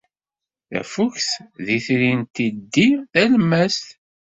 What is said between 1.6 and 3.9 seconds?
d itri n tiddi talemmast.